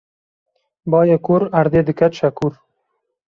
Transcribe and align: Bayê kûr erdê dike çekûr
Bayê 0.91 1.17
kûr 1.25 1.41
erdê 1.59 1.81
dike 1.87 2.07
çekûr 2.17 2.53